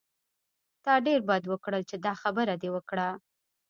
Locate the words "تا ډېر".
0.85-1.19